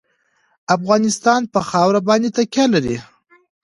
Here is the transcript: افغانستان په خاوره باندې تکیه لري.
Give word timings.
افغانستان 0.75 1.41
په 1.53 1.59
خاوره 1.69 1.99
باندې 2.07 2.29
تکیه 2.37 2.65
لري. 2.73 2.97